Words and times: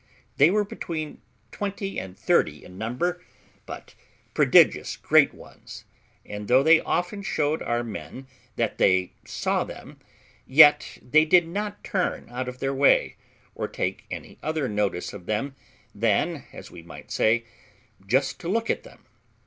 They 0.37 0.49
were 0.49 0.63
between 0.65 1.21
twenty 1.51 1.99
and 1.99 2.17
thirty 2.17 2.63
in 2.65 2.75
number, 2.75 3.23
but 3.67 3.93
prodigious 4.33 4.97
great 4.97 5.31
ones; 5.31 5.85
and 6.25 6.47
though 6.47 6.63
they 6.63 6.79
often 6.79 7.21
showed 7.21 7.61
our 7.61 7.83
men 7.83 8.25
that 8.55 8.79
they 8.79 9.13
saw 9.25 9.63
them, 9.63 9.99
yet 10.47 10.97
they 11.03 11.23
did 11.23 11.47
not 11.47 11.83
turn 11.83 12.29
out 12.31 12.49
of 12.49 12.57
their 12.57 12.73
way, 12.73 13.15
or 13.53 13.67
take 13.67 14.05
any 14.09 14.39
other 14.41 14.67
notice 14.67 15.13
of 15.13 15.27
them 15.27 15.55
than, 15.93 16.45
as 16.51 16.71
we 16.71 16.81
might 16.81 17.11
say, 17.11 17.43
just 18.07 18.39
to 18.39 18.47
look 18.49 18.71
at 18.71 18.81
them. 18.81 19.05